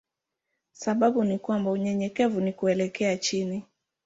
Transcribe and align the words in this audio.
Sababu 0.71 1.23
ni 1.23 1.39
kwamba 1.39 1.71
unyenyekevu 1.71 2.41
ni 2.41 2.53
kuelekea 2.53 3.17
chini. 3.17 3.63